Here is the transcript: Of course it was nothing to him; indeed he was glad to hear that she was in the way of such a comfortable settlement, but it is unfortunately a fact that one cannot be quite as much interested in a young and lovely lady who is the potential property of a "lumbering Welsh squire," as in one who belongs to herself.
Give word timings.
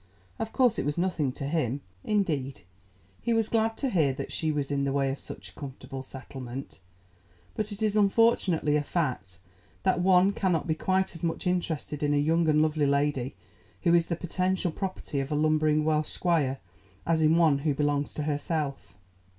Of 0.39 0.51
course 0.51 0.79
it 0.79 0.85
was 0.87 0.97
nothing 0.97 1.31
to 1.33 1.43
him; 1.45 1.81
indeed 2.03 2.61
he 3.21 3.35
was 3.35 3.49
glad 3.49 3.77
to 3.77 3.89
hear 3.91 4.13
that 4.13 4.31
she 4.31 4.51
was 4.51 4.71
in 4.71 4.83
the 4.83 4.91
way 4.91 5.11
of 5.11 5.19
such 5.19 5.49
a 5.49 5.53
comfortable 5.53 6.01
settlement, 6.01 6.79
but 7.53 7.71
it 7.71 7.83
is 7.83 7.95
unfortunately 7.95 8.75
a 8.75 8.81
fact 8.81 9.37
that 9.83 9.99
one 10.01 10.31
cannot 10.33 10.65
be 10.65 10.73
quite 10.73 11.13
as 11.13 11.21
much 11.21 11.45
interested 11.45 12.01
in 12.01 12.15
a 12.15 12.17
young 12.17 12.49
and 12.49 12.63
lovely 12.63 12.87
lady 12.87 13.35
who 13.83 13.93
is 13.93 14.07
the 14.07 14.15
potential 14.15 14.71
property 14.71 15.19
of 15.19 15.31
a 15.31 15.35
"lumbering 15.35 15.85
Welsh 15.85 16.09
squire," 16.09 16.57
as 17.05 17.21
in 17.21 17.37
one 17.37 17.59
who 17.59 17.75
belongs 17.75 18.11
to 18.15 18.23
herself. 18.23 18.97